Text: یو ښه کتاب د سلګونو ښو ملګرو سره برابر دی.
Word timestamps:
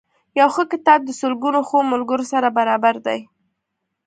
یو 0.39 0.47
ښه 0.55 0.63
کتاب 0.71 0.99
د 1.05 1.09
سلګونو 1.21 1.59
ښو 1.67 1.79
ملګرو 1.93 2.25
سره 2.33 2.47
برابر 2.57 2.95
دی. 3.05 3.19